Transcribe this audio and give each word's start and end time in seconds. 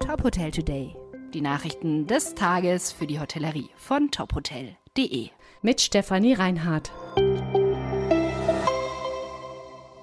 Top 0.00 0.22
Hotel 0.22 0.50
Today. 0.50 0.94
Die 1.34 1.40
Nachrichten 1.40 2.06
des 2.06 2.34
Tages 2.34 2.92
für 2.92 3.06
die 3.06 3.18
Hotellerie 3.18 3.70
von 3.76 4.10
tophotel.de. 4.10 5.28
Mit 5.62 5.80
Stefanie 5.80 6.34
Reinhardt. 6.34 6.92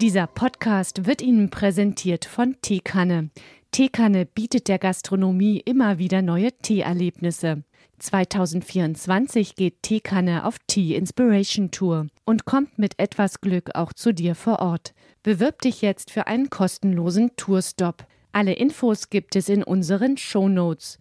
Dieser 0.02 0.28
Podcast 0.28 1.06
wird 1.06 1.22
Ihnen 1.22 1.50
präsentiert 1.50 2.26
von 2.26 2.58
Teekanne. 2.62 3.30
Teekanne 3.72 4.26
bietet 4.26 4.68
der 4.68 4.80
Gastronomie 4.80 5.60
immer 5.60 5.98
wieder 5.98 6.22
neue 6.22 6.52
Teeerlebnisse. 6.52 7.64
2024 8.00 9.56
geht 9.56 9.82
Teekanne 9.82 10.46
auf 10.46 10.58
Tea 10.68 10.96
Inspiration 10.96 11.72
Tour 11.72 12.08
und 12.26 12.46
kommt 12.46 12.78
mit 12.78 13.00
etwas 13.00 13.40
Glück 13.40 13.76
auch 13.76 13.94
zu 13.94 14.14
dir 14.14 14.36
vor 14.36 14.60
Ort. 14.60 14.94
Bewirb 15.24 15.62
dich 15.62 15.82
jetzt 15.82 16.12
für 16.12 16.28
einen 16.28 16.50
kostenlosen 16.50 17.36
Tourstop. 17.38 18.06
Alle 18.36 18.54
Infos 18.54 19.12
gibt 19.12 19.36
es 19.36 19.48
in 19.48 19.62
unseren 19.62 20.18
Shownotes. 20.18 20.98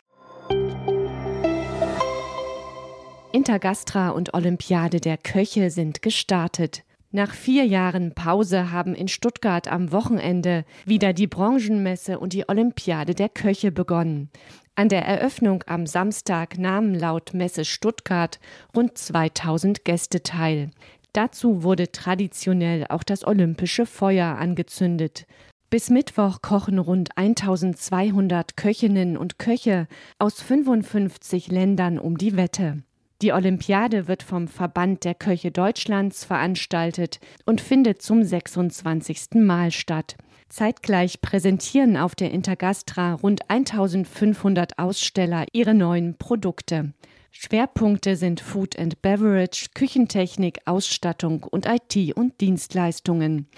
Intergastra 3.32 4.10
und 4.10 4.34
Olympiade 4.34 5.00
der 5.00 5.16
Köche 5.16 5.70
sind 5.70 6.02
gestartet. 6.02 6.84
Nach 7.10 7.32
vier 7.32 7.64
Jahren 7.64 8.12
Pause 8.14 8.70
haben 8.70 8.94
in 8.94 9.08
Stuttgart 9.08 9.66
am 9.66 9.92
Wochenende 9.92 10.66
wieder 10.84 11.14
die 11.14 11.26
Branchenmesse 11.26 12.18
und 12.18 12.34
die 12.34 12.46
Olympiade 12.50 13.14
der 13.14 13.30
Köche 13.30 13.72
begonnen. 13.72 14.28
An 14.74 14.90
der 14.90 15.06
Eröffnung 15.06 15.64
am 15.66 15.86
Samstag 15.86 16.58
nahmen 16.58 16.94
laut 16.94 17.32
Messe 17.32 17.64
Stuttgart 17.64 18.40
rund 18.76 18.98
2000 18.98 19.86
Gäste 19.86 20.22
teil. 20.22 20.70
Dazu 21.14 21.62
wurde 21.62 21.92
traditionell 21.92 22.84
auch 22.90 23.02
das 23.02 23.26
olympische 23.26 23.86
Feuer 23.86 24.36
angezündet. 24.36 25.26
Bis 25.72 25.88
Mittwoch 25.88 26.42
kochen 26.42 26.78
rund 26.78 27.16
1200 27.16 28.58
Köchinnen 28.58 29.16
und 29.16 29.38
Köche 29.38 29.88
aus 30.18 30.42
55 30.42 31.50
Ländern 31.50 31.98
um 31.98 32.18
die 32.18 32.36
Wette. 32.36 32.82
Die 33.22 33.32
Olympiade 33.32 34.06
wird 34.06 34.22
vom 34.22 34.48
Verband 34.48 35.04
der 35.04 35.14
Köche 35.14 35.50
Deutschlands 35.50 36.26
veranstaltet 36.26 37.20
und 37.46 37.62
findet 37.62 38.02
zum 38.02 38.22
26. 38.22 39.36
Mal 39.36 39.70
statt. 39.70 40.16
Zeitgleich 40.50 41.22
präsentieren 41.22 41.96
auf 41.96 42.14
der 42.14 42.32
Intergastra 42.32 43.14
rund 43.14 43.48
1500 43.48 44.78
Aussteller 44.78 45.46
ihre 45.54 45.72
neuen 45.72 46.18
Produkte. 46.18 46.92
Schwerpunkte 47.34 48.14
sind 48.16 48.40
Food 48.40 48.78
and 48.78 49.00
Beverage, 49.00 49.68
Küchentechnik, 49.74 50.58
Ausstattung 50.66 51.44
und 51.44 51.64
IT 51.64 52.14
und 52.14 52.42
Dienstleistungen. 52.42 53.48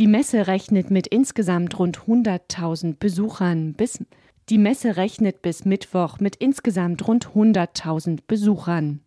Die 0.00 0.06
Messe 0.06 0.46
rechnet 0.46 0.90
mit 0.90 1.08
insgesamt 1.08 1.78
rund 1.78 1.98
100.000 1.98 2.96
Besuchern 2.98 3.74
bis 3.74 4.02
die 4.48 4.56
Messe 4.56 4.96
rechnet 4.96 5.42
bis 5.42 5.66
Mittwoch 5.66 6.20
mit 6.20 6.36
insgesamt 6.36 7.06
rund 7.06 7.26
100.000 7.34 8.20
Besuchern. 8.26 9.00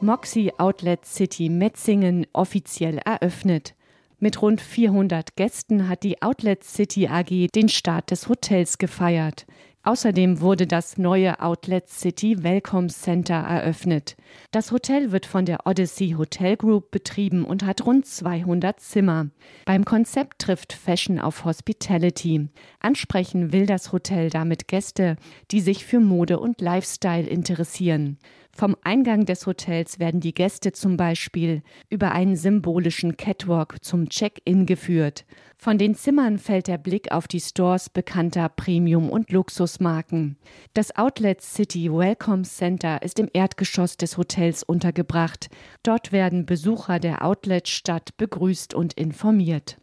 Moxie 0.00 0.58
Outlet 0.58 1.04
City 1.04 1.50
Metzingen 1.50 2.26
offiziell 2.32 2.96
eröffnet. 2.96 3.74
Mit 4.18 4.40
rund 4.40 4.62
400 4.62 5.36
Gästen 5.36 5.86
hat 5.86 6.02
die 6.02 6.22
Outlet 6.22 6.64
City 6.64 7.08
AG 7.08 7.48
den 7.54 7.68
Start 7.68 8.10
des 8.10 8.30
Hotels 8.30 8.78
gefeiert. 8.78 9.44
Außerdem 9.82 10.42
wurde 10.42 10.66
das 10.66 10.98
neue 10.98 11.40
Outlet 11.40 11.88
City 11.88 12.42
Welcome 12.42 12.88
Center 12.88 13.36
eröffnet. 13.36 14.14
Das 14.50 14.72
Hotel 14.72 15.10
wird 15.10 15.24
von 15.24 15.46
der 15.46 15.66
Odyssey 15.66 16.16
Hotel 16.18 16.58
Group 16.58 16.90
betrieben 16.90 17.46
und 17.46 17.64
hat 17.64 17.86
rund 17.86 18.04
200 18.04 18.78
Zimmer. 18.78 19.30
Beim 19.64 19.86
Konzept 19.86 20.40
trifft 20.40 20.74
Fashion 20.74 21.18
auf 21.18 21.46
Hospitality. 21.46 22.50
Ansprechen 22.80 23.52
will 23.52 23.64
das 23.64 23.90
Hotel 23.90 24.28
damit 24.28 24.68
Gäste, 24.68 25.16
die 25.50 25.60
sich 25.60 25.86
für 25.86 26.00
Mode 26.00 26.38
und 26.40 26.60
Lifestyle 26.60 27.26
interessieren. 27.26 28.18
Vom 28.60 28.76
Eingang 28.84 29.24
des 29.24 29.46
Hotels 29.46 30.00
werden 30.00 30.20
die 30.20 30.34
Gäste 30.34 30.72
zum 30.72 30.98
Beispiel 30.98 31.62
über 31.88 32.12
einen 32.12 32.36
symbolischen 32.36 33.16
Catwalk 33.16 33.82
zum 33.82 34.10
Check-in 34.10 34.66
geführt. 34.66 35.24
Von 35.56 35.78
den 35.78 35.94
Zimmern 35.94 36.36
fällt 36.36 36.66
der 36.66 36.76
Blick 36.76 37.10
auf 37.10 37.26
die 37.26 37.40
Stores 37.40 37.88
bekannter 37.88 38.50
Premium- 38.50 39.08
und 39.08 39.32
Luxusmarken. 39.32 40.36
Das 40.74 40.94
Outlet 40.94 41.40
City 41.40 41.90
Welcome 41.90 42.42
Center 42.42 43.00
ist 43.00 43.18
im 43.18 43.30
Erdgeschoss 43.32 43.96
des 43.96 44.18
Hotels 44.18 44.62
untergebracht. 44.62 45.48
Dort 45.82 46.12
werden 46.12 46.44
Besucher 46.44 46.98
der 47.00 47.24
Outlet-Stadt 47.24 48.18
begrüßt 48.18 48.74
und 48.74 48.92
informiert. 48.92 49.78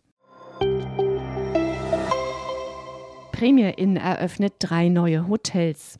Premier 3.32 3.80
Inn 3.80 3.98
eröffnet 3.98 4.54
drei 4.60 4.90
neue 4.90 5.28
Hotels. 5.28 6.00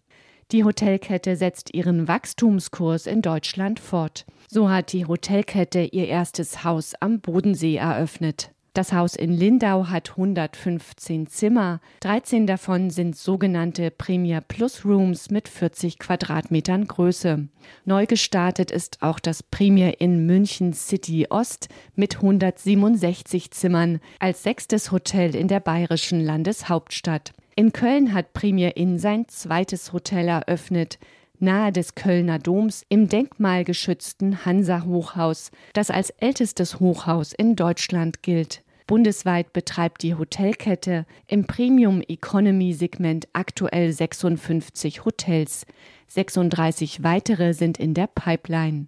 Die 0.54 0.64
Hotelkette 0.64 1.36
setzt 1.36 1.74
ihren 1.74 2.08
Wachstumskurs 2.08 3.06
in 3.06 3.22
Deutschland 3.22 3.82
fort. 3.82 4.26
So 4.48 4.70
hat 4.70 4.94
die 4.94 5.06
Hotelkette 5.06 5.82
ihr 5.82 6.08
erstes 6.08 6.64
Haus 6.64 6.94
am 7.02 7.20
Bodensee 7.20 7.76
eröffnet. 7.76 8.52
Das 8.74 8.94
Haus 8.94 9.16
in 9.16 9.34
Lindau 9.34 9.88
hat 9.88 10.12
115 10.12 11.28
Zimmer, 11.28 11.82
13 12.02 12.48
davon 12.48 12.92
sind 12.92 13.18
sogenannte 13.18 13.92
Premier 13.92 14.40
Plus 14.40 14.86
Rooms 14.86 15.32
mit 15.32 15.50
40 15.50 16.00
Quadratmetern 16.00 16.86
Größe. 16.88 17.48
Neu 17.86 18.06
gestartet 18.06 18.72
ist 18.72 19.00
auch 19.02 19.20
das 19.20 19.44
Premier 19.44 20.00
in 20.00 20.28
München 20.28 20.74
City 20.74 21.26
Ost 21.30 21.70
mit 21.96 22.18
167 22.18 23.52
Zimmern 23.52 24.00
als 24.20 24.44
sechstes 24.44 24.92
Hotel 24.92 25.36
in 25.36 25.48
der 25.48 25.60
bayerischen 25.60 26.22
Landeshauptstadt. 26.22 27.34
In 27.60 27.74
Köln 27.74 28.14
hat 28.14 28.34
Premier 28.34 28.78
Inn 28.78 29.00
sein 29.00 29.28
zweites 29.28 29.92
Hotel 29.92 30.28
eröffnet, 30.28 31.00
nahe 31.40 31.72
des 31.72 31.96
Kölner 31.96 32.38
Doms 32.38 32.86
im 32.88 33.10
denkmalgeschützten 33.10 34.46
Hansa-Hochhaus, 34.46 35.50
das 35.74 35.90
als 35.90 36.12
ältestes 36.12 36.80
Hochhaus 36.80 37.34
in 37.34 37.56
Deutschland 37.56 38.22
gilt. 38.22 38.62
Bundesweit 38.86 39.54
betreibt 39.54 40.04
die 40.04 40.14
Hotelkette 40.14 41.08
im 41.26 41.48
Premium 41.48 42.04
Economy 42.08 42.74
Segment 42.74 43.28
aktuell 43.34 43.92
56 43.92 45.04
Hotels. 45.04 45.66
36 46.10 47.02
weitere 47.02 47.56
sind 47.56 47.80
in 47.80 47.96
der 47.96 48.06
Pipeline. 48.06 48.86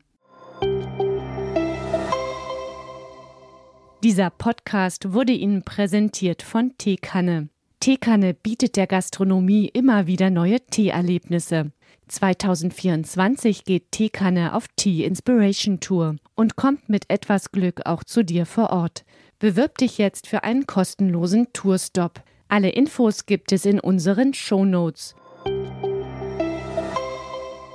Dieser 4.03 4.29
Podcast 4.29 5.11
wurde 5.11 5.33
Ihnen 5.33 5.63
präsentiert 5.63 6.43
von 6.43 6.77
Teekanne. 6.77 7.49
Teekanne 7.79 8.33
bietet 8.33 8.75
der 8.75 8.87
Gastronomie 8.87 9.69
immer 9.69 10.05
wieder 10.05 10.29
neue 10.29 10.59
Teeerlebnisse. 10.59 11.71
2024 12.09 13.63
geht 13.63 13.91
Teekanne 13.91 14.53
auf 14.53 14.65
Tea 14.75 15.05
Inspiration 15.05 15.79
Tour 15.79 16.17
und 16.35 16.57
kommt 16.57 16.89
mit 16.89 17.09
etwas 17.09 17.53
Glück 17.53 17.85
auch 17.85 18.03
zu 18.03 18.25
dir 18.25 18.45
vor 18.45 18.71
Ort. 18.71 19.05
Bewirb 19.39 19.77
dich 19.77 19.97
jetzt 19.97 20.27
für 20.27 20.43
einen 20.43 20.67
kostenlosen 20.67 21.53
Tourstop. 21.53 22.21
Alle 22.49 22.69
Infos 22.69 23.25
gibt 23.25 23.53
es 23.53 23.63
in 23.63 23.79
unseren 23.79 24.33
Shownotes. 24.33 25.15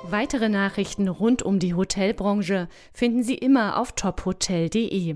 Weitere 0.03 0.49
Nachrichten 0.49 1.07
rund 1.07 1.41
um 1.41 1.57
die 1.57 1.73
Hotelbranche 1.73 2.67
finden 2.93 3.23
Sie 3.23 3.35
immer 3.35 3.79
auf 3.79 3.93
tophotel.de. 3.93 5.15